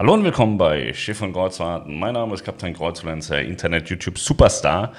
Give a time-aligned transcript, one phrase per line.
[0.00, 1.98] Hallo und willkommen bei Schiff und Kreuzfahrten.
[1.98, 4.92] Mein Name ist Kapitän Kreuzfluencer, Internet-YouTube-Superstar.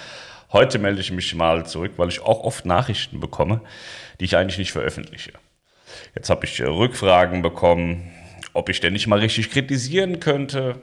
[0.51, 3.61] Heute melde ich mich mal zurück, weil ich auch oft Nachrichten bekomme,
[4.19, 5.31] die ich eigentlich nicht veröffentliche.
[6.15, 8.11] Jetzt habe ich äh, Rückfragen bekommen,
[8.51, 10.81] ob ich denn nicht mal richtig kritisieren könnte.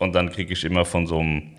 [0.00, 1.54] Und dann kriege ich immer von so einem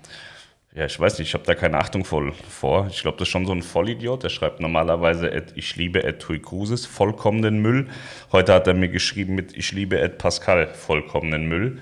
[0.76, 2.88] ja, ich weiß nicht, ich habe da keine Achtung vor.
[2.90, 4.24] Ich glaube, das ist schon so ein Vollidiot.
[4.24, 7.88] Der schreibt normalerweise, at, ich liebe Ed Tui Cruises, vollkommenen Müll.
[8.32, 11.82] Heute hat er mir geschrieben mit, ich liebe Ed Pascal, vollkommenen Müll.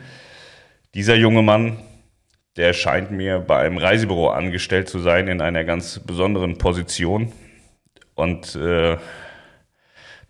[0.94, 1.80] Dieser junge Mann,
[2.55, 7.34] der scheint mir bei einem Reisebüro angestellt zu sein, in einer ganz besonderen Position.
[8.16, 8.98] Und äh,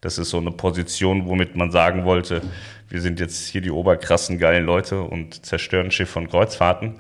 [0.02, 2.42] das ist so eine Position, womit man sagen wollte,
[2.90, 7.00] wir sind jetzt hier die oberkrassen geilen Leute und zerstören Schiff von Kreuzfahrten.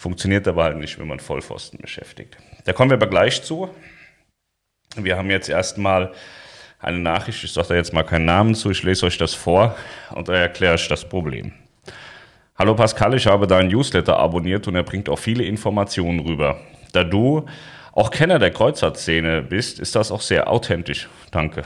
[0.00, 2.38] Funktioniert aber halt nicht, wenn man Vollpfosten beschäftigt.
[2.64, 3.68] Da kommen wir aber gleich zu.
[4.96, 6.14] Wir haben jetzt erstmal
[6.78, 9.76] eine Nachricht, ich sage da jetzt mal keinen Namen zu, ich lese euch das vor
[10.12, 11.52] und da erkläre ich das Problem.
[12.56, 16.58] Hallo Pascal, ich habe deinen Newsletter abonniert und er bringt auch viele Informationen rüber.
[16.92, 17.44] Da du
[17.92, 21.10] auch Kenner der Kreuzfahrtszene bist, ist das auch sehr authentisch.
[21.30, 21.62] Danke.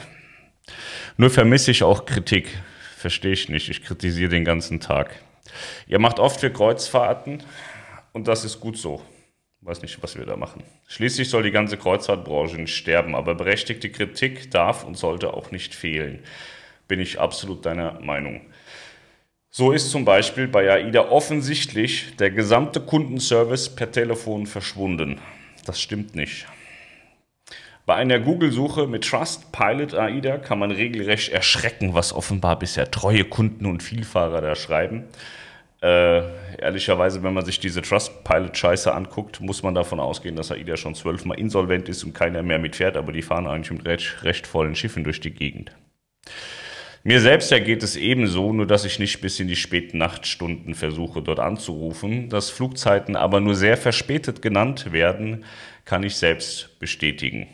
[1.17, 2.49] Nur vermisse ich auch Kritik.
[2.97, 3.69] Verstehe ich nicht.
[3.69, 5.15] Ich kritisiere den ganzen Tag.
[5.87, 7.45] Ihr macht oft für Kreuzfahrten
[8.15, 9.03] und das ist gut so.
[9.61, 10.63] Weiß nicht, was wir da machen.
[10.87, 15.75] Schließlich soll die ganze Kreuzfahrtbranche nicht sterben, aber berechtigte Kritik darf und sollte auch nicht
[15.75, 16.21] fehlen.
[16.87, 18.43] Bin ich absolut deiner Meinung.
[19.51, 25.21] So ist zum Beispiel bei AIDA offensichtlich der gesamte Kundenservice per Telefon verschwunden.
[25.65, 26.47] Das stimmt nicht.
[27.87, 33.67] Bei einer Google-Suche mit Trustpilot AIDA kann man regelrecht erschrecken, was offenbar bisher treue Kunden
[33.67, 35.05] und Vielfahrer da schreiben.
[35.83, 36.23] Äh,
[36.59, 41.39] ehrlicherweise, wenn man sich diese Trustpilot-Scheiße anguckt, muss man davon ausgehen, dass AIDA schon zwölfmal
[41.39, 45.05] insolvent ist und keiner mehr mitfährt, aber die fahren eigentlich mit recht, recht vollen Schiffen
[45.05, 45.73] durch die Gegend.
[47.07, 51.21] Mir selbst ergeht es ebenso, nur dass ich nicht bis in die späten Nachtstunden versuche,
[51.21, 52.31] dort anzurufen.
[52.31, 55.45] Dass Flugzeiten aber nur sehr verspätet genannt werden,
[55.85, 57.47] kann ich selbst bestätigen.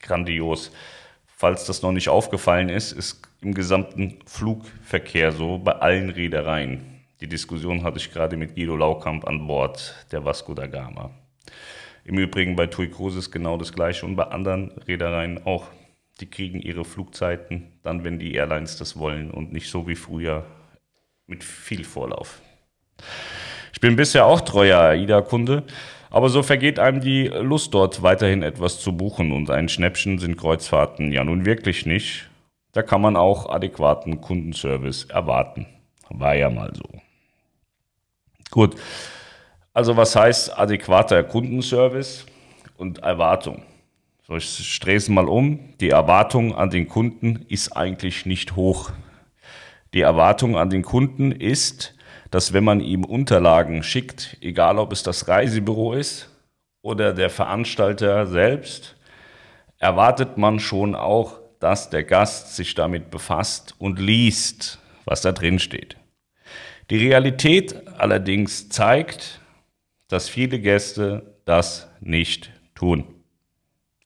[0.00, 0.72] Grandios.
[1.26, 6.93] Falls das noch nicht aufgefallen ist, ist im gesamten Flugverkehr so bei allen Reedereien.
[7.24, 11.10] Die Diskussion hatte ich gerade mit Guido Laukamp an Bord der Vasco da Gama.
[12.04, 15.68] Im Übrigen bei TUI Cruises genau das gleiche und bei anderen Reedereien auch.
[16.20, 20.44] Die kriegen ihre Flugzeiten dann, wenn die Airlines das wollen und nicht so wie früher
[21.26, 22.42] mit viel Vorlauf.
[23.72, 25.62] Ich bin bisher auch treuer AIDA-Kunde,
[26.10, 30.36] aber so vergeht einem die Lust dort weiterhin etwas zu buchen und ein Schnäppchen sind
[30.36, 32.28] Kreuzfahrten ja nun wirklich nicht.
[32.72, 35.64] Da kann man auch adäquaten Kundenservice erwarten.
[36.10, 37.03] War ja mal so.
[38.54, 38.76] Gut.
[39.72, 42.24] Also was heißt adäquater Kundenservice
[42.76, 43.64] und Erwartung?
[44.28, 45.74] So, ich strese mal um.
[45.80, 48.92] Die Erwartung an den Kunden ist eigentlich nicht hoch.
[49.92, 51.96] Die Erwartung an den Kunden ist,
[52.30, 56.30] dass wenn man ihm Unterlagen schickt, egal ob es das Reisebüro ist
[56.80, 58.94] oder der Veranstalter selbst,
[59.78, 65.58] erwartet man schon auch, dass der Gast sich damit befasst und liest, was da drin
[65.58, 65.96] steht.
[66.90, 69.40] Die Realität allerdings zeigt,
[70.08, 73.04] dass viele Gäste das nicht tun,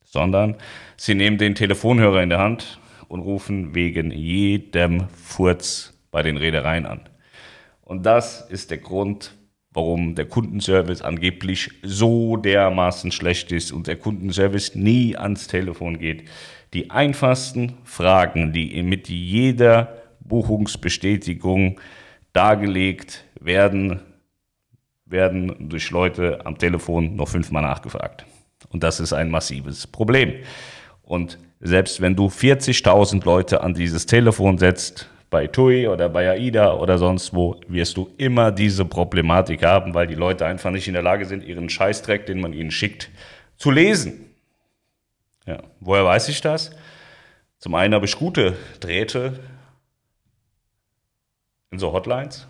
[0.04, 0.56] sondern
[0.96, 2.78] sie nehmen den Telefonhörer in der Hand
[3.08, 7.00] und rufen wegen jedem Furz bei den Reedereien an.
[7.82, 9.34] Und das ist der Grund,
[9.72, 16.28] warum der Kundenservice angeblich so dermaßen schlecht ist und der Kundenservice nie ans Telefon geht.
[16.74, 21.80] Die einfachsten Fragen, die mit jeder Buchungsbestätigung
[22.38, 24.00] dargelegt werden,
[25.04, 28.24] werden durch Leute am Telefon noch fünfmal nachgefragt.
[28.68, 30.34] Und das ist ein massives Problem.
[31.02, 36.74] Und selbst wenn du 40.000 Leute an dieses Telefon setzt, bei TUI oder bei AIDA
[36.74, 40.94] oder sonst wo, wirst du immer diese Problematik haben, weil die Leute einfach nicht in
[40.94, 43.10] der Lage sind, ihren Scheißdreck, den man ihnen schickt,
[43.56, 44.30] zu lesen.
[45.44, 46.70] Ja, woher weiß ich das?
[47.58, 49.40] Zum einen habe ich gute Drähte
[51.70, 52.46] in so Hotlines.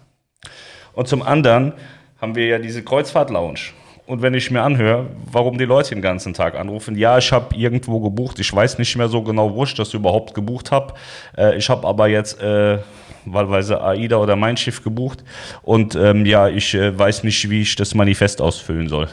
[0.92, 1.72] Und zum anderen
[2.20, 3.60] haben wir ja diese Kreuzfahrt-Lounge.
[4.06, 7.54] Und wenn ich mir anhöre, warum die Leute den ganzen Tag anrufen, ja, ich habe
[7.54, 10.94] irgendwo gebucht, ich weiß nicht mehr so genau, wo ich das überhaupt gebucht habe.
[11.36, 12.78] Äh, ich habe aber jetzt äh,
[13.26, 15.22] wahlweise AIDA oder mein Schiff gebucht
[15.62, 19.08] und ähm, ja, ich äh, weiß nicht, wie ich das Manifest ausfüllen soll.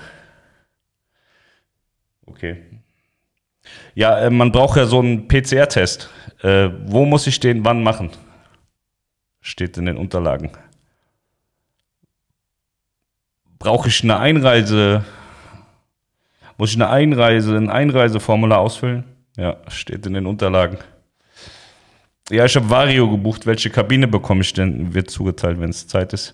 [2.25, 2.57] Okay.
[3.95, 6.09] Ja, äh, man braucht ja so einen PCR-Test.
[6.41, 8.11] Äh, wo muss ich den wann machen?
[9.45, 10.49] Steht in den Unterlagen.
[13.59, 15.05] Brauche ich eine Einreise?
[16.57, 19.03] Muss ich eine Einreise, ein Einreiseformular ausfüllen?
[19.37, 20.79] Ja, steht in den Unterlagen.
[22.31, 23.45] Ja, ich habe Vario gebucht.
[23.45, 24.95] Welche Kabine bekomme ich denn?
[24.95, 26.33] Wird zugeteilt, wenn es Zeit ist.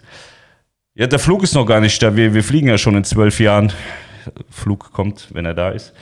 [0.96, 2.16] Ja, der Flug ist noch gar nicht da.
[2.16, 3.74] Wir, wir fliegen ja schon in zwölf Jahren.
[4.50, 5.94] Flug kommt, wenn er da ist.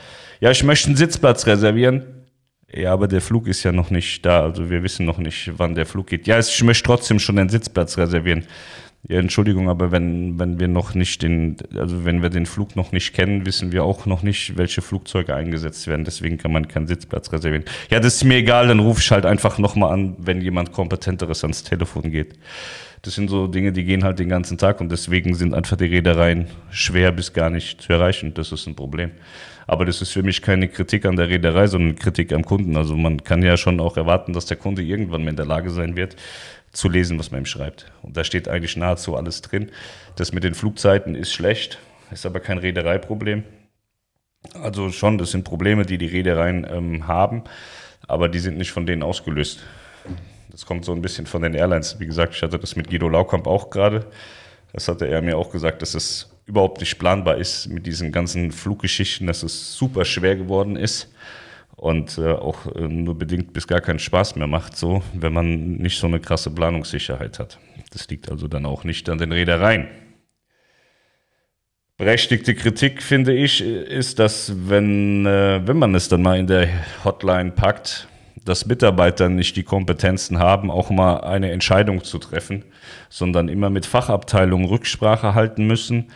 [0.42, 2.19] Ja, ich möchte einen Sitzplatz reservieren.
[2.71, 4.44] Ja, aber der Flug ist ja noch nicht da.
[4.44, 6.27] Also wir wissen noch nicht, wann der Flug geht.
[6.27, 8.45] Ja, ich möchte trotzdem schon einen Sitzplatz reservieren.
[9.07, 12.92] Ja, Entschuldigung, aber wenn, wenn wir noch nicht den, also wenn wir den Flug noch
[12.92, 16.04] nicht kennen, wissen wir auch noch nicht, welche Flugzeuge eingesetzt werden.
[16.04, 17.63] Deswegen kann man keinen Sitzplatz reservieren.
[17.89, 21.44] Ja, das ist mir egal, dann rufe ich halt einfach nochmal an, wenn jemand kompetenteres
[21.44, 22.36] ans Telefon geht.
[23.01, 25.86] Das sind so Dinge, die gehen halt den ganzen Tag und deswegen sind einfach die
[25.86, 28.34] Reedereien schwer bis gar nicht zu erreichen.
[28.34, 29.12] Das ist ein Problem.
[29.68, 32.75] Aber das ist für mich keine Kritik an der Reederei, sondern Kritik am Kunden.
[32.75, 35.69] Also man kann ja schon auch erwarten, dass der Kunde irgendwann mal in der Lage
[35.69, 36.16] sein wird,
[36.72, 37.92] zu lesen, was man ihm schreibt.
[38.01, 39.72] Und da steht eigentlich nahezu alles drin.
[40.16, 41.80] Das mit den Flugzeiten ist schlecht,
[42.12, 43.44] ist aber kein Reedereiproblem.
[44.62, 47.44] Also schon, das sind Probleme, die die Reedereien ähm, haben,
[48.07, 49.60] aber die sind nicht von denen ausgelöst.
[50.51, 52.00] Das kommt so ein bisschen von den Airlines.
[52.00, 54.07] Wie gesagt, ich hatte das mit Guido Laukamp auch gerade.
[54.74, 58.51] Das hatte er mir auch gesagt, dass es überhaupt nicht planbar ist mit diesen ganzen
[58.51, 61.13] Fluggeschichten, dass es super schwer geworden ist
[61.75, 65.78] und äh, auch äh, nur bedingt bis gar keinen Spaß mehr macht, so, wenn man
[65.78, 67.60] nicht so eine krasse Planungssicherheit hat.
[67.92, 69.88] Das liegt also dann auch nicht an den Reedereien.
[71.98, 76.68] Berechtigte Kritik, finde ich, ist, dass wenn, äh, wenn man es dann mal in der
[77.04, 78.07] Hotline packt,
[78.46, 82.64] dass Mitarbeiter nicht die Kompetenzen haben, auch mal eine Entscheidung zu treffen,
[83.10, 86.08] sondern immer mit Fachabteilungen Rücksprache halten müssen,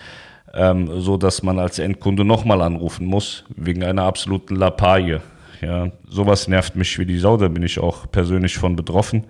[0.54, 5.22] ähm, so dass man als Endkunde nochmal anrufen muss, wegen einer absoluten Lappalie.
[5.62, 9.25] Ja, sowas nervt mich wie die Sau, da bin ich auch persönlich von betroffen.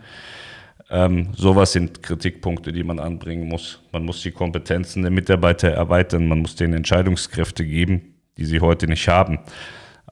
[0.89, 3.81] Ähm, sowas sind Kritikpunkte, die man anbringen muss.
[3.91, 8.87] Man muss die Kompetenzen der Mitarbeiter erweitern, man muss denen Entscheidungskräfte geben, die sie heute
[8.87, 9.39] nicht haben.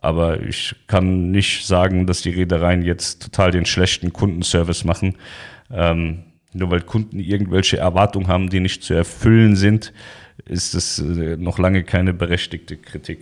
[0.01, 5.15] Aber ich kann nicht sagen, dass die Reedereien jetzt total den schlechten Kundenservice machen.
[5.71, 9.93] Ähm, nur weil Kunden irgendwelche Erwartungen haben, die nicht zu erfüllen sind,
[10.45, 13.19] ist es äh, noch lange keine berechtigte Kritik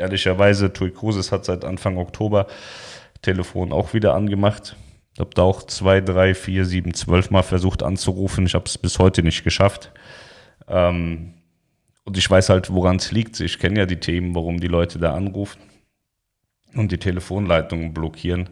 [0.00, 2.46] ehrlicherweise, Tui Cruises hat seit Anfang Oktober
[3.22, 4.76] Telefon auch wieder angemacht.
[5.14, 8.46] Ich habe da auch zwei, drei, vier, sieben, zwölf Mal versucht anzurufen.
[8.46, 9.92] Ich habe es bis heute nicht geschafft.
[10.66, 11.34] Ähm,
[12.04, 13.38] und ich weiß halt, woran es liegt.
[13.40, 15.60] Ich kenne ja die Themen, warum die Leute da anrufen
[16.74, 18.48] und die Telefonleitungen blockieren.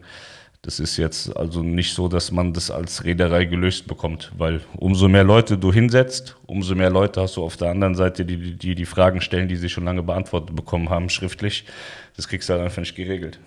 [0.62, 5.09] Das ist jetzt also nicht so, dass man das als Reederei gelöst bekommt, weil umso
[5.09, 8.75] mehr Leute du hinsetzt, umso mehr Leute hast du auf der anderen Seite, die die,
[8.75, 11.65] die Fragen stellen, die sie schon lange beantwortet bekommen haben, schriftlich.
[12.17, 13.38] Das kriegst du halt einfach nicht geregelt.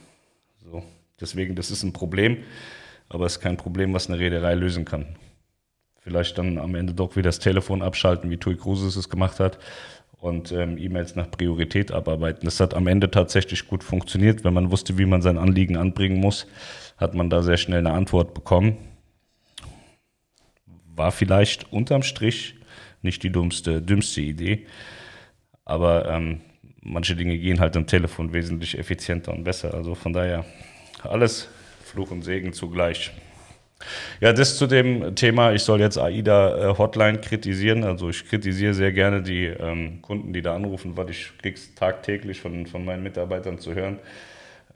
[0.63, 0.83] So.
[1.19, 2.37] Deswegen, das ist ein Problem,
[3.09, 5.17] aber es ist kein Problem, was eine Reederei lösen kann.
[5.99, 9.59] Vielleicht dann am Ende doch wieder das Telefon abschalten, wie Tui Cruises es gemacht hat
[10.21, 12.45] und ähm, E-Mails nach Priorität abarbeiten.
[12.45, 16.19] Das hat am Ende tatsächlich gut funktioniert, wenn man wusste, wie man sein Anliegen anbringen
[16.19, 16.47] muss
[17.01, 18.77] hat man da sehr schnell eine Antwort bekommen.
[20.95, 22.55] War vielleicht unterm Strich
[23.01, 24.67] nicht die dummste, dümmste Idee,
[25.65, 26.41] aber ähm,
[26.81, 29.73] manche Dinge gehen halt am Telefon wesentlich effizienter und besser.
[29.73, 30.45] Also von daher
[31.01, 31.49] alles
[31.83, 33.11] Fluch und Segen zugleich.
[34.19, 37.83] Ja, das zu dem Thema, ich soll jetzt AIDA äh, Hotline kritisieren.
[37.83, 42.41] Also ich kritisiere sehr gerne die ähm, Kunden, die da anrufen, weil ich krieg's tagtäglich
[42.41, 43.99] von, von meinen Mitarbeitern zu hören.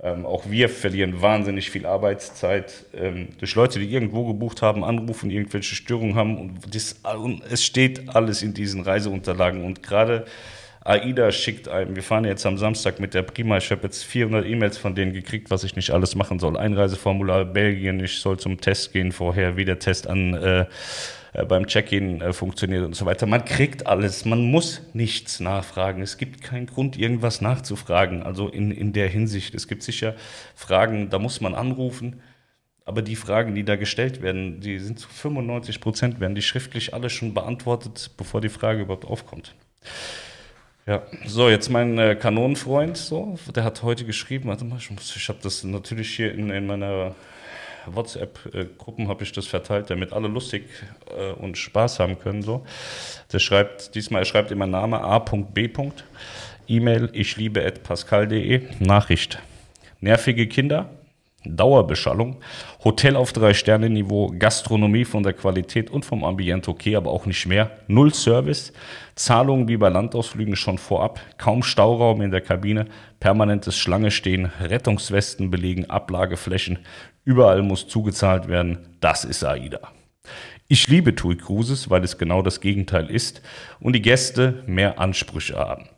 [0.02, 5.32] Ähm, auch wir verlieren wahnsinnig viel Arbeitszeit ähm, durch Leute, die irgendwo gebucht haben, anrufen,
[5.32, 6.38] irgendwelche Störungen haben.
[6.38, 9.64] Und, das, und es steht alles in diesen Reiseunterlagen.
[9.64, 10.26] Und gerade
[10.86, 14.46] AIDA schickt einem, wir fahren jetzt am Samstag mit der Prima, ich habe jetzt 400
[14.46, 16.58] E-Mails von denen gekriegt, was ich nicht alles machen soll.
[16.58, 20.66] Einreiseformular Belgien, ich soll zum Test gehen vorher, wie der Test an äh,
[21.36, 23.26] äh, beim Check-in äh, funktioniert und so weiter.
[23.26, 26.02] Man kriegt alles, man muss nichts nachfragen.
[26.02, 28.24] Es gibt keinen Grund, irgendwas nachzufragen.
[28.24, 29.56] Also in, in der Hinsicht.
[29.56, 30.16] Es gibt sicher
[30.56, 32.22] Fragen, da muss man anrufen.
[32.86, 36.94] Aber die Fragen, die da gestellt werden, die sind zu 95 Prozent, werden die schriftlich
[36.94, 39.56] alle schon beantwortet, bevor die Frage überhaupt aufkommt.
[40.88, 45.30] Ja, so, jetzt mein äh, Kanonenfreund, so, der hat heute geschrieben, warte mal, ich, ich
[45.30, 47.16] habe das natürlich hier in, in meiner
[47.88, 50.66] WhatsApp-Gruppen habe ich das verteilt, damit alle lustig
[51.18, 52.44] äh, und Spaß haben können.
[52.44, 52.66] So.
[53.34, 55.70] Der schreibt, diesmal, er schreibt immer Name a.b.
[56.68, 58.62] E-Mail ich liebe at pascal.de.
[58.80, 59.40] Nachricht.
[60.02, 60.90] Nervige Kinder,
[61.46, 62.38] Dauerbeschallung,
[62.84, 67.26] Hotel auf drei Sterne Niveau, Gastronomie von der Qualität und vom Ambiente okay, aber auch
[67.26, 67.72] nicht mehr.
[67.88, 68.74] Null Service,
[69.16, 72.86] Zahlungen wie bei Landausflügen schon vorab, kaum Stauraum in der Kabine,
[73.20, 76.80] permanentes Schlange stehen, Rettungswesten belegen, Ablageflächen,
[77.26, 78.78] Überall muss zugezahlt werden.
[79.02, 79.80] Das ist AIDA.
[80.68, 83.42] Ich liebe TUI Cruises, weil es genau das Gegenteil ist
[83.80, 85.90] und die Gäste mehr Ansprüche haben.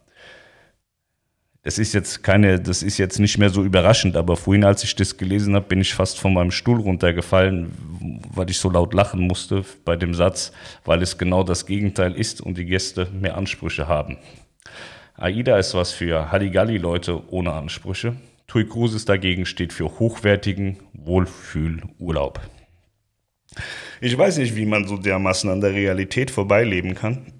[1.67, 4.95] Es ist jetzt keine, das ist jetzt nicht mehr so überraschend, aber vorhin, als ich
[4.95, 7.73] das gelesen habe, bin ich fast von meinem Stuhl runtergefallen,
[8.33, 10.53] weil ich so laut lachen musste bei dem Satz,
[10.85, 14.17] weil es genau das Gegenteil ist und die Gäste mehr Ansprüche haben.
[15.15, 18.15] AIDA ist was für Halligalli-Leute ohne Ansprüche.
[18.47, 22.39] Tui Cruises dagegen steht für hochwertigen Wohlfühlurlaub.
[23.99, 27.33] Ich weiß nicht, wie man so dermaßen an der Realität vorbeileben kann.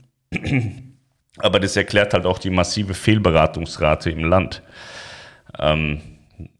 [1.39, 4.61] Aber das erklärt halt auch die massive Fehlberatungsrate im Land.
[5.59, 6.01] Ähm,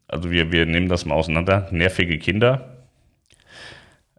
[0.06, 1.68] also wir, wir nehmen das mal auseinander.
[1.70, 2.78] Nervige Kinder.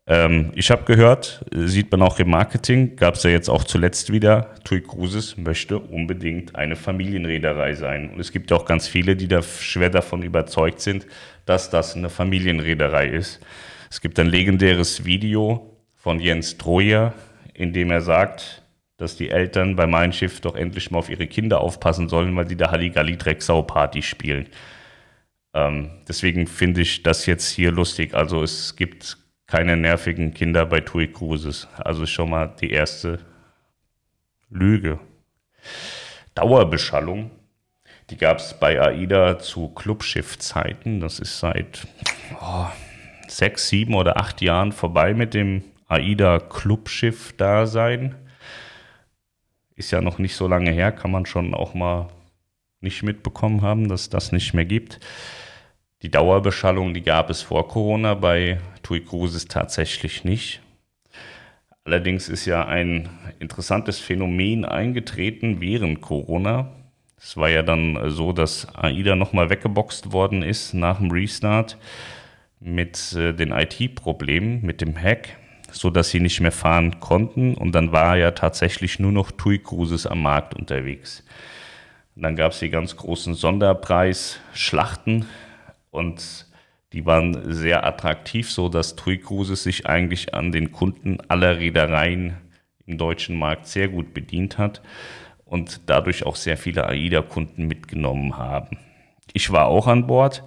[0.10, 4.12] Ähm, ich habe gehört, sieht man auch im Marketing, gab es ja jetzt auch zuletzt
[4.12, 8.10] wieder, TUI Cruises möchte unbedingt eine Familienreederei sein.
[8.10, 11.06] Und es gibt ja auch ganz viele, die da schwer davon überzeugt sind,
[11.46, 13.40] dass das eine Familienreederei ist.
[13.92, 17.14] Es gibt ein legendäres Video von Jens Trojer,
[17.54, 18.59] in dem er sagt,
[19.00, 22.46] dass die Eltern bei Mein Schiff doch endlich mal auf ihre Kinder aufpassen sollen, weil
[22.46, 24.48] die da Halligalli Drecksau Party spielen.
[25.54, 28.14] Ähm, deswegen finde ich das jetzt hier lustig.
[28.14, 31.70] Also es gibt keine nervigen Kinder bei TUI Cruises.
[31.78, 33.20] Also schon mal die erste
[34.50, 35.00] Lüge.
[36.36, 37.32] Dauerbeschallung,
[38.10, 41.00] die gab es bei AIDA zu Clubschiffzeiten.
[41.00, 41.88] Das ist seit
[42.42, 42.68] oh,
[43.30, 48.16] sechs, sieben oder acht Jahren vorbei mit dem AIDA Clubschiff-Dasein
[49.80, 52.10] ist ja noch nicht so lange her, kann man schon auch mal
[52.82, 55.00] nicht mitbekommen haben, dass das nicht mehr gibt.
[56.02, 60.62] Die Dauerbeschallung, die gab es vor Corona bei TUI Cruises tatsächlich nicht.
[61.86, 63.10] Allerdings ist ja ein
[63.40, 66.70] interessantes Phänomen eingetreten während Corona.
[67.18, 71.78] Es war ja dann so, dass AIDA nochmal weggeboxt worden ist nach dem Restart
[72.60, 75.39] mit äh, den IT-Problemen, mit dem Hack
[75.72, 77.54] so dass sie nicht mehr fahren konnten.
[77.54, 81.24] Und dann war ja tatsächlich nur noch TUI Cruises am Markt unterwegs.
[82.16, 85.26] Und dann gab es die ganz großen Sonderpreis-Schlachten
[85.92, 86.48] und
[86.92, 92.38] die waren sehr attraktiv, so dass TUI Cruises sich eigentlich an den Kunden aller Reedereien
[92.86, 94.82] im deutschen Markt sehr gut bedient hat
[95.46, 98.78] und dadurch auch sehr viele AIDA-Kunden mitgenommen haben.
[99.34, 100.44] Ich war auch an Bord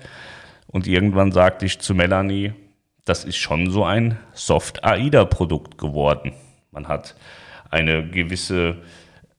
[0.66, 2.52] und irgendwann sagte ich zu Melanie,
[3.04, 6.32] das ist schon so ein Soft-AIDA-Produkt geworden.
[6.70, 7.16] Man hat
[7.70, 8.82] eine gewisse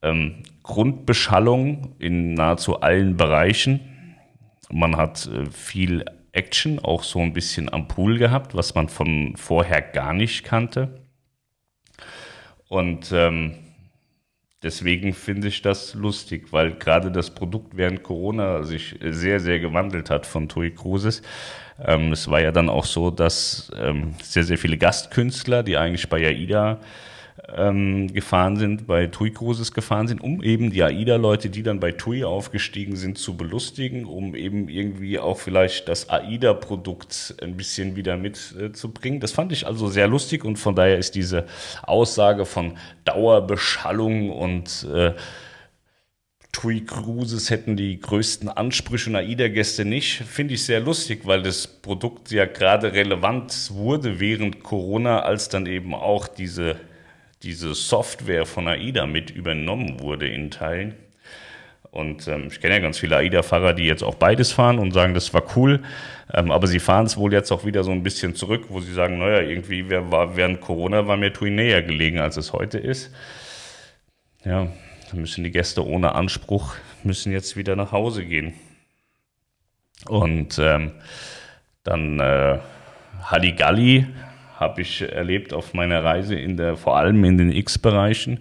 [0.01, 4.15] ähm, Grundbeschallung in nahezu allen Bereichen.
[4.69, 9.35] Man hat äh, viel Action, auch so ein bisschen am Pool gehabt, was man von
[9.37, 11.03] vorher gar nicht kannte.
[12.67, 13.62] Und ähm,
[14.63, 20.09] deswegen finde ich das lustig, weil gerade das Produkt während Corona sich sehr, sehr gewandelt
[20.09, 21.21] hat von TUI Cruises.
[21.83, 26.07] Ähm, es war ja dann auch so, dass ähm, sehr, sehr viele Gastkünstler, die eigentlich
[26.09, 26.79] bei AIDA
[27.49, 31.91] ähm, gefahren sind, bei TUI Cruises gefahren sind, um eben die AIDA-Leute, die dann bei
[31.91, 38.17] TUI aufgestiegen sind, zu belustigen, um eben irgendwie auch vielleicht das AIDA-Produkt ein bisschen wieder
[38.17, 39.17] mitzubringen.
[39.17, 41.45] Äh, das fand ich also sehr lustig und von daher ist diese
[41.83, 45.13] Aussage von Dauerbeschallung und äh,
[46.53, 51.67] TUI Cruises hätten die größten Ansprüche und AIDA-Gäste nicht, finde ich sehr lustig, weil das
[51.67, 56.75] Produkt ja gerade relevant wurde während Corona, als dann eben auch diese,
[57.43, 60.95] diese Software von AIDA mit übernommen wurde in Teilen.
[61.91, 65.13] Und ähm, ich kenne ja ganz viele AIDA-Fahrer, die jetzt auch beides fahren und sagen,
[65.13, 65.83] das war cool.
[66.33, 68.93] Ähm, aber sie fahren es wohl jetzt auch wieder so ein bisschen zurück, wo sie
[68.93, 73.13] sagen, naja, irgendwie war, während Corona war mir TUI näher gelegen, als es heute ist.
[74.43, 74.69] Ja,
[75.13, 78.53] müssen die Gäste ohne Anspruch, müssen jetzt wieder nach Hause gehen.
[80.07, 80.93] Und ähm,
[81.83, 82.57] dann äh,
[83.21, 84.07] Halligalli
[84.63, 88.39] habe ich erlebt auf meiner Reise in der, vor allem in den X-Bereichen.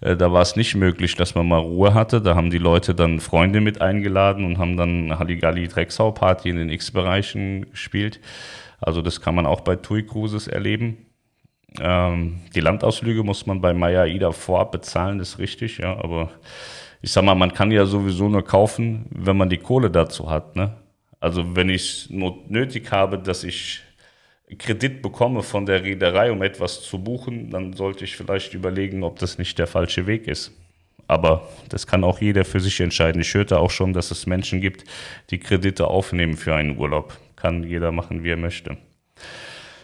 [0.00, 2.20] Äh, da war es nicht möglich, dass man mal Ruhe hatte.
[2.20, 6.56] Da haben die Leute dann Freunde mit eingeladen und haben dann Halligalli Drecksau Party in
[6.56, 8.20] den X-Bereichen gespielt.
[8.80, 11.06] Also das kann man auch bei TUI Cruises erleben.
[11.78, 16.30] Ähm, die Landausflüge muss man bei Maya Ida vorab bezahlen, das ist richtig, ja, aber
[17.00, 20.56] ich sag mal, man kann ja sowieso nur kaufen, wenn man die Kohle dazu hat,
[20.56, 20.74] ne?
[21.20, 23.82] Also wenn ich nötig habe, dass ich
[24.58, 29.18] Kredit bekomme von der Reederei, um etwas zu buchen, dann sollte ich vielleicht überlegen, ob
[29.18, 30.52] das nicht der falsche Weg ist.
[31.06, 33.20] Aber das kann auch jeder für sich entscheiden.
[33.20, 34.84] Ich hörte auch schon, dass es Menschen gibt,
[35.30, 37.18] die Kredite aufnehmen für einen Urlaub.
[37.34, 38.76] Kann jeder machen, wie er möchte.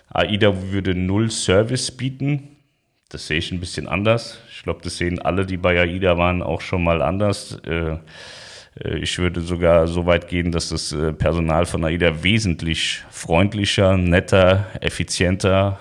[0.09, 2.57] AIDA würde null Service bieten.
[3.09, 4.41] Das sehe ich ein bisschen anders.
[4.51, 7.59] Ich glaube, das sehen alle, die bei AIDA waren, auch schon mal anders.
[7.65, 7.97] Äh,
[8.79, 14.67] ich würde sogar so weit gehen, dass das äh, Personal von AIDA wesentlich freundlicher, netter,
[14.81, 15.81] effizienter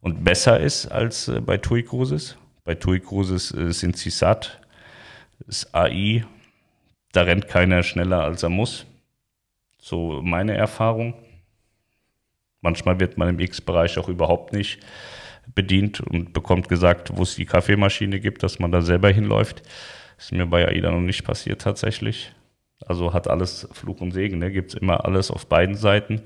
[0.00, 2.36] und besser ist als bei TUI Cruises.
[2.64, 4.60] Bei TUI Cruises sind sie satt.
[5.46, 6.24] Das AI,
[7.12, 8.86] da rennt keiner schneller, als er muss.
[9.78, 11.14] So meine Erfahrung.
[12.60, 14.80] Manchmal wird man im X-Bereich auch überhaupt nicht
[15.54, 19.62] bedient und bekommt gesagt, wo es die Kaffeemaschine gibt, dass man da selber hinläuft.
[20.18, 22.32] Ist mir bei AIDA noch nicht passiert tatsächlich.
[22.86, 24.50] Also hat alles Fluch und Segen, ne?
[24.50, 26.22] gibt es immer alles auf beiden Seiten.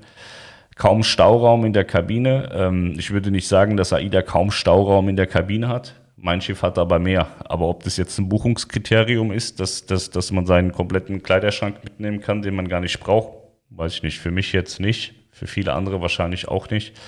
[0.75, 2.49] Kaum Stauraum in der Kabine.
[2.53, 5.95] Ähm, ich würde nicht sagen, dass AIDA kaum Stauraum in der Kabine hat.
[6.15, 7.27] Mein Schiff hat aber mehr.
[7.45, 12.21] Aber ob das jetzt ein Buchungskriterium ist, dass, dass, dass man seinen kompletten Kleiderschrank mitnehmen
[12.21, 13.33] kann, den man gar nicht braucht,
[13.69, 14.19] weiß ich nicht.
[14.19, 15.13] Für mich jetzt nicht.
[15.31, 16.99] Für viele andere wahrscheinlich auch nicht.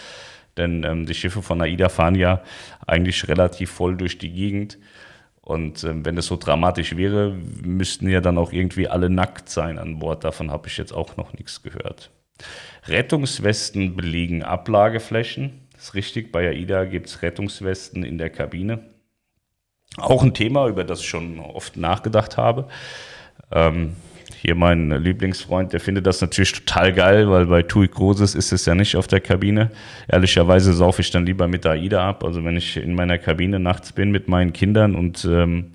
[0.58, 2.42] Denn ähm, die Schiffe von AIDA fahren ja
[2.86, 4.78] eigentlich relativ voll durch die Gegend.
[5.46, 9.78] Und ähm, wenn es so dramatisch wäre, müssten ja dann auch irgendwie alle nackt sein
[9.78, 10.24] an Bord.
[10.24, 12.10] Davon habe ich jetzt auch noch nichts gehört.
[12.88, 15.68] Rettungswesten belegen Ablageflächen.
[15.72, 18.90] Das ist richtig, bei AIDA gibt es Rettungswesten in der Kabine.
[19.98, 22.68] Auch ein Thema, über das ich schon oft nachgedacht habe.
[23.52, 23.96] Ähm,
[24.34, 28.66] hier mein Lieblingsfreund, der findet das natürlich total geil, weil bei TUI Cruises ist es
[28.66, 29.72] ja nicht auf der Kabine.
[30.08, 32.24] Ehrlicherweise saufe ich dann lieber mit AIDA ab.
[32.24, 35.72] Also wenn ich in meiner Kabine nachts bin mit meinen Kindern und ähm,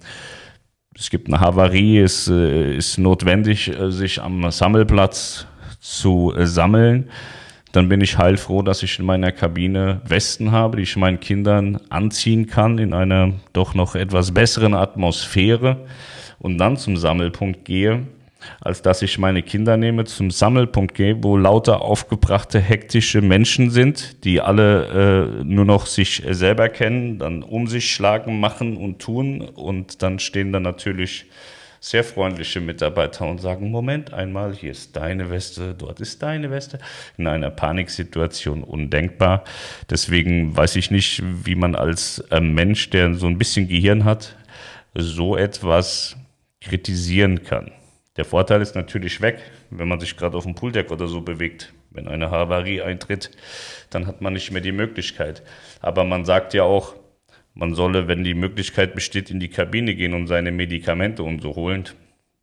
[0.96, 5.46] es gibt eine Havarie, es äh, ist notwendig, äh, sich am Sammelplatz
[5.80, 7.08] zu äh, sammeln,
[7.72, 11.80] dann bin ich heilfroh, dass ich in meiner Kabine Westen habe, die ich meinen Kindern
[11.88, 15.86] anziehen kann in einer doch noch etwas besseren Atmosphäre
[16.38, 18.06] und dann zum Sammelpunkt gehe
[18.60, 24.24] als dass ich meine Kinder nehme, zum Sammelpunkt gehe, wo lauter aufgebrachte, hektische Menschen sind,
[24.24, 29.40] die alle äh, nur noch sich selber kennen, dann um sich schlagen, machen und tun.
[29.40, 31.26] Und dann stehen da natürlich
[31.80, 36.78] sehr freundliche Mitarbeiter und sagen, Moment einmal, hier ist deine Weste, dort ist deine Weste.
[37.16, 39.44] In einer Paniksituation undenkbar.
[39.88, 44.36] Deswegen weiß ich nicht, wie man als äh, Mensch, der so ein bisschen Gehirn hat,
[44.94, 46.16] so etwas
[46.60, 47.72] kritisieren kann.
[48.20, 51.72] Der Vorteil ist natürlich weg, wenn man sich gerade auf dem Pooldeck oder so bewegt.
[51.90, 53.30] Wenn eine Havarie eintritt,
[53.88, 55.42] dann hat man nicht mehr die Möglichkeit.
[55.80, 56.94] Aber man sagt ja auch,
[57.54, 61.56] man solle, wenn die Möglichkeit besteht, in die Kabine gehen und seine Medikamente und so
[61.56, 61.88] holen.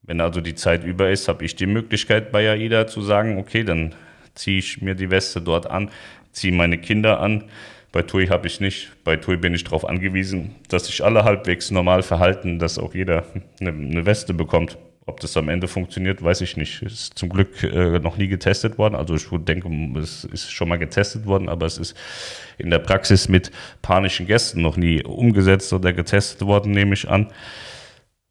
[0.02, 3.63] Wenn also die Zeit über ist, habe ich die Möglichkeit bei AIDA zu sagen, okay,
[3.63, 3.94] dann
[4.34, 5.92] ziehe ich mir die Weste dort an,
[6.32, 7.44] ziehe meine Kinder an.
[7.92, 8.94] Bei TUI habe ich nicht.
[9.04, 13.26] Bei TUI bin ich darauf angewiesen, dass sich alle halbwegs normal verhalten, dass auch jeder
[13.60, 14.80] eine, eine Weste bekommt.
[15.08, 16.82] Ob das am Ende funktioniert, weiß ich nicht.
[16.82, 18.93] Ist zum Glück äh, noch nie getestet worden.
[18.93, 21.96] Also ich denke, es ist schon mal getestet worden, aber es ist
[22.58, 23.50] in der Praxis mit
[23.82, 27.32] panischen Gästen noch nie umgesetzt oder getestet worden, nehme ich an.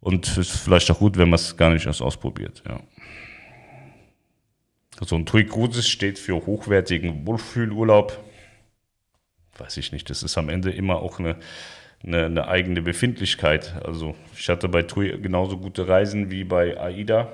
[0.00, 2.62] Und es ist vielleicht auch gut, wenn man es gar nicht erst ausprobiert.
[2.68, 2.78] Ja.
[5.00, 8.22] So ein TUI Cruises steht für hochwertigen Wohlfühlurlaub.
[9.56, 10.10] Weiß ich nicht.
[10.10, 11.36] Das ist am Ende immer auch eine
[12.04, 13.74] eine, eine eigene Befindlichkeit.
[13.84, 17.32] Also ich hatte bei TUI genauso gute Reisen wie bei AIDA.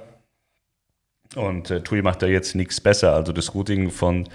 [1.34, 3.14] Und äh, TUI macht da jetzt nichts besser.
[3.14, 4.28] Also das Routing von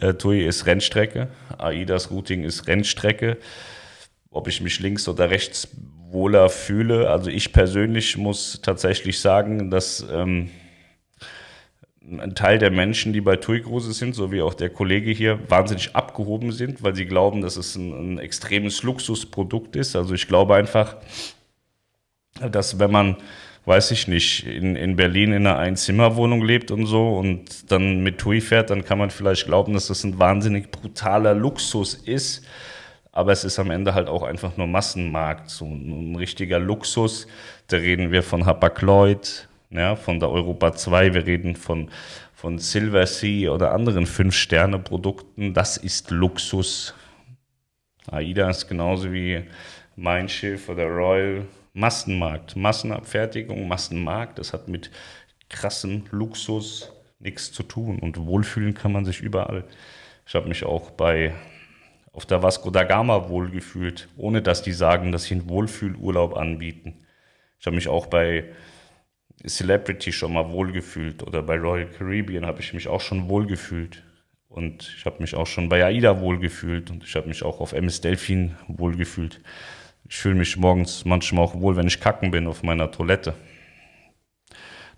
[0.00, 1.28] äh, TUI ist Rennstrecke,
[1.58, 3.38] AIDAs Routing ist Rennstrecke.
[4.30, 5.68] Ob ich mich links oder rechts
[6.10, 7.10] wohler fühle.
[7.10, 10.50] Also ich persönlich muss tatsächlich sagen, dass ähm,
[12.18, 15.38] ein Teil der Menschen, die bei TUI Cruises sind, so wie auch der Kollege hier,
[15.48, 19.94] wahnsinnig abgehoben sind, weil sie glauben, dass es ein, ein extremes Luxusprodukt ist.
[19.96, 20.96] Also ich glaube einfach,
[22.50, 23.16] dass wenn man,
[23.66, 28.18] weiß ich nicht, in, in Berlin in einer Einzimmerwohnung lebt und so und dann mit
[28.18, 32.44] TUI fährt, dann kann man vielleicht glauben, dass das ein wahnsinnig brutaler Luxus ist.
[33.12, 37.26] Aber es ist am Ende halt auch einfach nur Massenmarkt, so ein, ein richtiger Luxus.
[37.66, 41.90] Da reden wir von Hapag-Lloyd, ja, von der Europa 2, wir reden von,
[42.34, 45.54] von Silver Sea oder anderen Fünf-Sterne-Produkten.
[45.54, 46.94] Das ist Luxus.
[48.10, 49.44] AIDA ist genauso wie
[49.96, 51.46] Mein Schiff oder Royal.
[51.74, 54.38] Massenmarkt, Massenabfertigung, Massenmarkt.
[54.38, 54.90] Das hat mit
[55.48, 57.98] krassem Luxus nichts zu tun.
[57.98, 59.64] Und wohlfühlen kann man sich überall.
[60.26, 61.34] Ich habe mich auch bei
[62.12, 67.06] auf der Vasco da Gama wohlgefühlt, ohne dass die sagen, dass sie einen Wohlfühlurlaub anbieten.
[67.60, 68.44] Ich habe mich auch bei
[69.46, 74.02] Celebrity schon mal wohlgefühlt oder bei Royal Caribbean habe ich mich auch schon wohlgefühlt.
[74.48, 77.72] Und ich habe mich auch schon bei AIDA wohlgefühlt und ich habe mich auch auf
[77.72, 79.40] MS Delfin wohlgefühlt.
[80.08, 83.34] Ich fühle mich morgens manchmal auch wohl, wenn ich kacken bin auf meiner Toilette.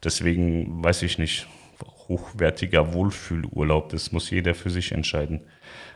[0.02, 1.46] Deswegen weiß ich nicht,
[2.08, 5.40] hochwertiger Wohlfühlurlaub, das muss jeder für sich entscheiden.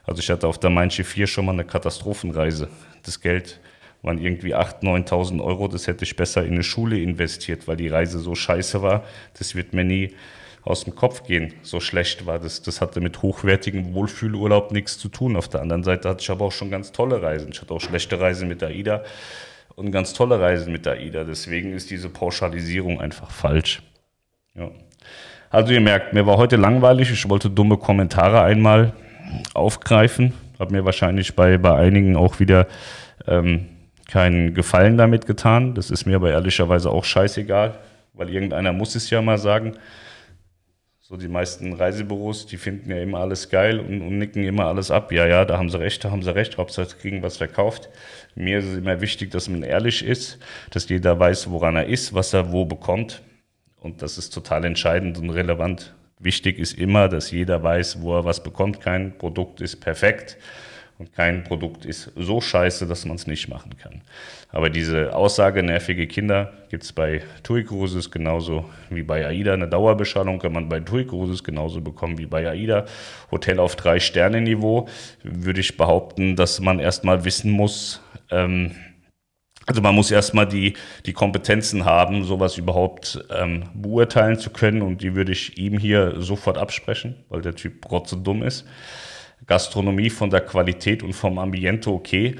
[0.04, 2.68] Also ich hatte auf der Main 4 schon mal eine Katastrophenreise.
[3.02, 3.60] Das Geld
[4.04, 5.66] waren irgendwie 8.000, 9.000 Euro.
[5.68, 9.02] Das hätte ich besser in eine Schule investiert, weil die Reise so scheiße war.
[9.38, 10.14] Das wird mir nie
[10.62, 11.54] aus dem Kopf gehen.
[11.62, 12.62] So schlecht war das.
[12.62, 15.36] Das hatte mit hochwertigem Wohlfühlurlaub nichts zu tun.
[15.36, 17.50] Auf der anderen Seite hatte ich aber auch schon ganz tolle Reisen.
[17.52, 19.02] Ich hatte auch schlechte Reisen mit AIDA
[19.74, 21.24] und ganz tolle Reisen mit AIDA.
[21.24, 23.82] Deswegen ist diese Pauschalisierung einfach falsch.
[24.54, 24.70] Ja.
[25.50, 27.10] Also ihr merkt, mir war heute langweilig.
[27.10, 28.92] Ich wollte dumme Kommentare einmal
[29.52, 30.32] aufgreifen.
[30.58, 32.66] Habe mir wahrscheinlich bei, bei einigen auch wieder
[33.26, 33.66] ähm,
[34.08, 35.74] keinen Gefallen damit getan.
[35.74, 37.78] Das ist mir aber ehrlicherweise auch scheißegal,
[38.12, 39.76] weil irgendeiner muss es ja mal sagen.
[41.00, 44.90] So die meisten Reisebüros, die finden ja immer alles geil und, und, nicken immer alles
[44.90, 45.12] ab.
[45.12, 46.56] Ja, ja, da haben sie recht, da haben sie recht.
[46.56, 47.90] Hauptsache kriegen was verkauft.
[48.34, 50.38] Mir ist es immer wichtig, dass man ehrlich ist,
[50.70, 53.22] dass jeder weiß, woran er ist, was er wo bekommt.
[53.80, 55.94] Und das ist total entscheidend und relevant.
[56.18, 58.80] Wichtig ist immer, dass jeder weiß, wo er was bekommt.
[58.80, 60.38] Kein Produkt ist perfekt
[61.12, 64.02] kein Produkt ist so scheiße, dass man es nicht machen kann.
[64.50, 69.54] Aber diese Aussage, nervige Kinder, gibt es bei TUI Cruises genauso wie bei AIDA.
[69.54, 72.84] Eine Dauerbeschallung kann man bei TUI Cruises genauso bekommen wie bei AIDA.
[73.30, 74.88] Hotel auf drei Sterne Niveau
[75.22, 78.72] würde ich behaupten, dass man erstmal wissen muss, ähm,
[79.66, 80.74] also man muss erstmal die,
[81.06, 86.20] die Kompetenzen haben, sowas überhaupt ähm, beurteilen zu können und die würde ich ihm hier
[86.20, 87.86] sofort absprechen, weil der Typ
[88.22, 88.66] dumm ist.
[89.46, 92.36] Gastronomie von der Qualität und vom Ambiente okay.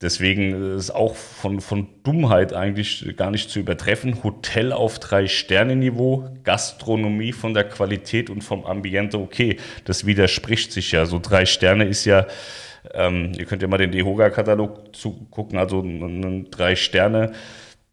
[0.00, 4.24] Deswegen ist auch von, von Dummheit eigentlich gar nicht zu übertreffen.
[4.24, 9.58] Hotel auf drei Sterne Niveau, Gastronomie von der Qualität und vom Ambiente okay.
[9.84, 11.06] Das widerspricht sich ja.
[11.06, 12.26] So drei Sterne ist ja
[12.94, 17.32] ähm, ihr könnt ja mal den Dehoga-Katalog zugucken, also ein, drei Sterne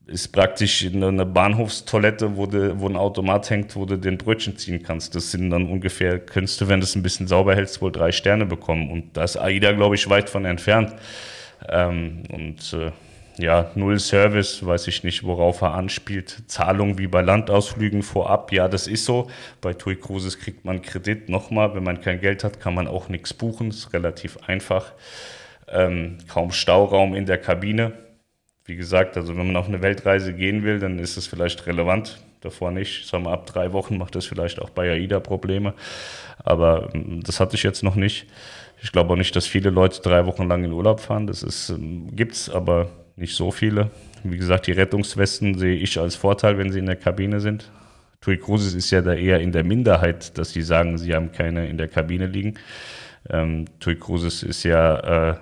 [0.10, 4.82] ist praktisch eine Bahnhofstoilette, wo, de, wo ein Automat hängt, wo du den Brötchen ziehen
[4.82, 5.16] kannst.
[5.16, 8.12] Das sind dann ungefähr, könntest du, wenn du es ein bisschen sauber hältst, wohl drei
[8.12, 8.90] Sterne bekommen.
[8.90, 10.94] Und da ist AIDA, glaube ich, weit von entfernt.
[11.68, 12.92] Ähm, und äh,
[13.38, 16.44] ja, null Service, weiß ich nicht, worauf er anspielt.
[16.48, 19.30] Zahlung wie bei Landausflügen vorab, ja, das ist so.
[19.62, 21.74] Bei TUI Cruises kriegt man Kredit nochmal.
[21.74, 23.70] Wenn man kein Geld hat, kann man auch nichts buchen.
[23.70, 24.92] Ist relativ einfach.
[25.70, 27.94] Ähm, kaum Stauraum in der Kabine.
[28.70, 32.20] Wie gesagt, also wenn man auf eine Weltreise gehen will, dann ist es vielleicht relevant.
[32.42, 33.08] Davor nicht.
[33.08, 35.74] Sagen wir, ab drei Wochen macht das vielleicht auch bei AIDA Probleme.
[36.38, 38.28] Aber ähm, das hatte ich jetzt noch nicht.
[38.84, 41.26] Ich glaube auch nicht, dass viele Leute drei Wochen lang in Urlaub fahren.
[41.26, 43.90] Das ähm, gibt's, aber nicht so viele.
[44.24, 47.72] Wie gesagt, die Rettungswesten sehe ich als Vorteil, wenn sie in der Kabine sind.
[48.22, 51.68] TUI Cruises ist ja da eher in der Minderheit, dass sie sagen, sie haben keine
[51.68, 52.54] in der Kabine liegen.
[53.32, 55.36] Ähm, TUI Cruises ist ja äh,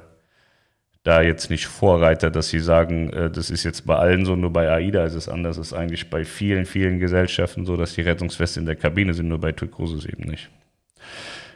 [1.07, 4.51] da jetzt nicht Vorreiter, dass sie sagen, äh, das ist jetzt bei allen so, nur
[4.51, 5.57] bei AIDA ist es anders.
[5.57, 9.29] Es ist eigentlich bei vielen, vielen Gesellschaften so, dass die Rettungsweste in der Kabine sind,
[9.29, 10.49] nur bei TUI Cruises eben nicht.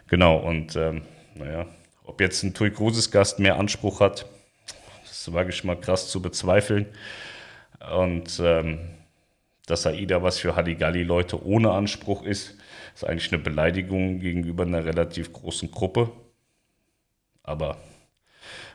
[0.08, 1.02] Genau, und ähm,
[1.36, 1.66] naja,
[2.06, 4.26] ob jetzt ein TUI Cruises Gast mehr Anspruch hat,
[5.06, 6.86] das wage ich mal krass zu bezweifeln.
[7.94, 8.80] Und ähm,
[9.66, 12.56] dass AIDA was für Halligalli-Leute ohne Anspruch ist,
[12.96, 16.10] ist eigentlich eine Beleidigung gegenüber einer relativ großen Gruppe.
[17.44, 17.78] Aber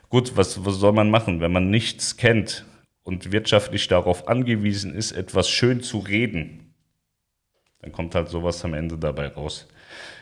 [0.09, 2.65] gut, was, was soll man machen, wenn man nichts kennt
[3.03, 6.73] und wirtschaftlich darauf angewiesen ist, etwas schön zu reden?
[7.81, 9.67] Dann kommt halt sowas am Ende dabei raus.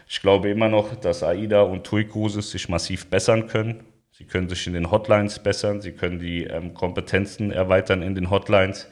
[0.07, 3.83] Ich glaube immer noch, dass AIDA und TUI Cruises sich massiv bessern können
[4.17, 8.29] Sie können sich in den Hotlines bessern, Sie können die ähm, Kompetenzen erweitern in den
[8.29, 8.87] Hotlines.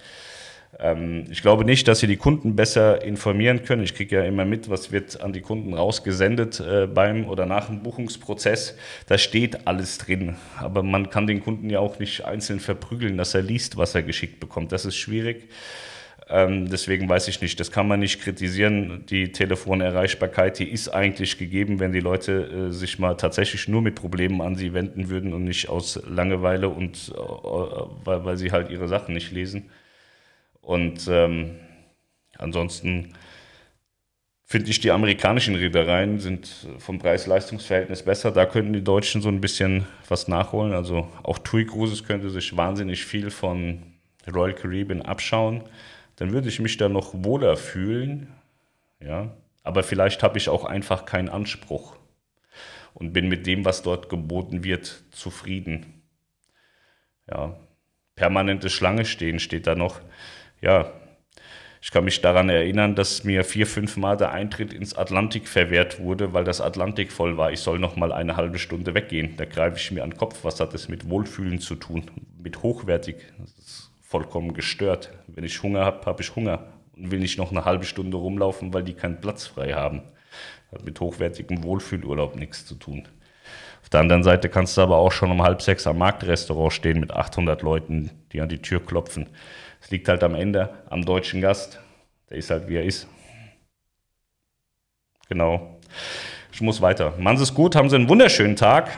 [0.80, 3.84] Ähm, ich glaube nicht, dass Sie die Kunden besser informieren können.
[3.84, 7.68] Ich kriege ja immer mit, was wird an die Kunden rausgesendet äh, beim oder nach
[7.68, 8.78] dem Buchungsprozess.
[9.08, 10.36] Da steht alles drin.
[10.58, 14.04] Aber man kann den Kunden ja auch nicht einzeln verprügeln, dass er liest, was er
[14.04, 14.72] geschickt bekommt.
[14.72, 15.48] Das ist schwierig.
[16.30, 19.06] Ähm, deswegen weiß ich nicht, das kann man nicht kritisieren.
[19.10, 23.96] Die Telefonerreichbarkeit, die ist eigentlich gegeben, wenn die Leute äh, sich mal tatsächlich nur mit
[23.96, 27.20] Problemen an sie wenden würden und nicht aus Langeweile und äh,
[28.06, 29.70] weil, weil, sie halt ihre Sachen nicht lesen.
[30.64, 31.60] Und ähm,
[32.38, 33.14] ansonsten
[34.44, 38.32] finde ich, die amerikanischen Reedereien sind vom Preis-Leistungs-Verhältnis besser.
[38.32, 40.74] Da könnten die Deutschen so ein bisschen was nachholen.
[40.74, 43.84] Also auch TUI Cruises könnte sich wahnsinnig viel von
[44.28, 45.64] Royal Caribbean abschauen
[46.16, 48.28] dann würde ich mich da noch wohler fühlen.
[49.00, 51.98] Ja, aber vielleicht habe ich auch einfach keinen Anspruch
[52.94, 56.04] und bin mit dem, was dort geboten wird, zufrieden.
[57.30, 57.58] Ja,
[58.16, 60.02] permanente Schlange stehen steht da noch.
[60.64, 60.94] Ja,
[61.82, 66.00] ich kann mich daran erinnern, dass mir vier, fünf Mal der Eintritt ins Atlantik verwehrt
[66.00, 67.52] wurde, weil das Atlantik voll war.
[67.52, 69.36] Ich soll noch mal eine halbe Stunde weggehen.
[69.36, 70.46] Da greife ich mir an den Kopf.
[70.46, 72.10] Was hat das mit Wohlfühlen zu tun?
[72.42, 73.18] Mit hochwertig.
[73.38, 75.12] Das ist vollkommen gestört.
[75.28, 76.64] Wenn ich Hunger habe, habe ich Hunger
[76.96, 80.04] und will nicht noch eine halbe Stunde rumlaufen, weil die keinen Platz frei haben.
[80.72, 83.06] Hat mit hochwertigem Wohlfühlurlaub nichts zu tun.
[83.82, 87.02] Auf der anderen Seite kannst du aber auch schon um halb sechs am Marktrestaurant stehen
[87.02, 89.28] mit 800 Leuten, die an die Tür klopfen.
[89.84, 91.80] Es liegt halt am Ende am deutschen Gast.
[92.30, 93.06] Der ist halt wie er ist.
[95.28, 95.78] Genau.
[96.54, 97.14] Ich muss weiter.
[97.18, 98.98] Machen Sie es gut, haben Sie einen wunderschönen Tag.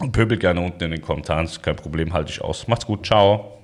[0.00, 2.66] Und pöbelt gerne unten in den Kommentaren, kein Problem, halte ich aus.
[2.66, 3.57] Macht's gut, ciao.